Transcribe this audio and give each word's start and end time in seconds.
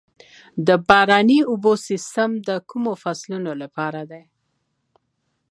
د 0.67 0.69
باراني 0.87 1.39
اوبو 1.51 1.73
سیستم 1.87 2.29
د 2.47 2.49
کومو 2.69 2.93
فصلونو 3.03 3.51
لپاره 3.61 4.01
دی؟ 4.11 4.23